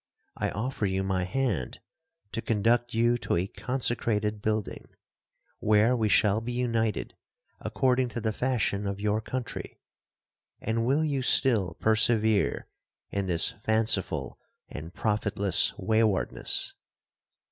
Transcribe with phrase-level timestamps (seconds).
[0.35, 1.79] I offer you my hand
[2.31, 4.87] to conduct you to a consecrated building,
[5.59, 7.13] where we shall be united
[7.59, 12.67] according to the fashion of your country—and will you still persevere
[13.11, 16.73] in this fanciful and profitless waywardness?'